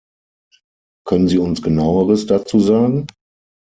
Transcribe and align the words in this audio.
Können 1.05 1.27
Sie 1.27 1.37
uns 1.37 1.61
Genaueres 1.61 2.25
dazu 2.25 2.59
sagen? 2.59 3.05